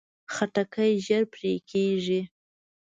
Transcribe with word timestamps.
خټکی 0.33 0.91
ژر 1.05 1.23
پرې 1.33 1.53
کېږي. 1.69 2.21